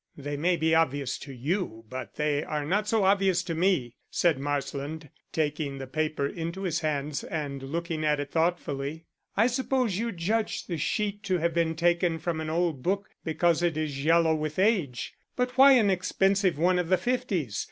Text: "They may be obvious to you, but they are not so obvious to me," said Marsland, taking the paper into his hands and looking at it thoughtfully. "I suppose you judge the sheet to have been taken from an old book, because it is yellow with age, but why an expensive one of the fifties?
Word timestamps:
"They 0.17 0.35
may 0.35 0.55
be 0.57 0.73
obvious 0.73 1.19
to 1.19 1.31
you, 1.31 1.85
but 1.87 2.15
they 2.15 2.43
are 2.43 2.65
not 2.65 2.87
so 2.87 3.03
obvious 3.03 3.43
to 3.43 3.53
me," 3.53 3.97
said 4.09 4.39
Marsland, 4.39 5.11
taking 5.31 5.77
the 5.77 5.85
paper 5.85 6.25
into 6.25 6.63
his 6.63 6.79
hands 6.79 7.23
and 7.23 7.61
looking 7.61 8.03
at 8.03 8.19
it 8.19 8.31
thoughtfully. 8.31 9.05
"I 9.37 9.45
suppose 9.45 9.99
you 9.99 10.11
judge 10.11 10.65
the 10.65 10.79
sheet 10.79 11.21
to 11.25 11.37
have 11.37 11.53
been 11.53 11.75
taken 11.75 12.17
from 12.17 12.41
an 12.41 12.49
old 12.49 12.81
book, 12.81 13.11
because 13.23 13.61
it 13.61 13.77
is 13.77 14.03
yellow 14.03 14.33
with 14.33 14.57
age, 14.57 15.13
but 15.35 15.55
why 15.55 15.73
an 15.73 15.91
expensive 15.91 16.57
one 16.57 16.79
of 16.79 16.89
the 16.89 16.97
fifties? 16.97 17.59